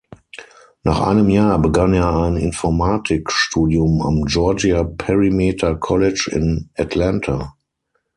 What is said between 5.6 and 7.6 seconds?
College in Atlanta.